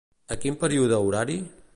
A 0.35 0.37
quin 0.45 0.57
període 0.63 0.99
horari? 1.09 1.37